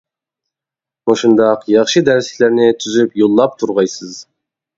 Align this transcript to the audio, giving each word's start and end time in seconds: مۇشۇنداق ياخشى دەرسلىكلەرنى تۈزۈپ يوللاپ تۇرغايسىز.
مۇشۇنداق 1.11 1.67
ياخشى 1.73 2.03
دەرسلىكلەرنى 2.07 2.67
تۈزۈپ 2.81 3.15
يوللاپ 3.25 3.55
تۇرغايسىز. 3.61 4.19